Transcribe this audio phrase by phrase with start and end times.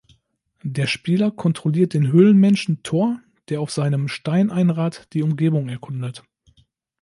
[0.63, 3.19] Der Spieler kontrolliert den Höhlenmenschen Thor,
[3.49, 6.23] der auf seinem Stein-Einrad die Umgebung erkundet.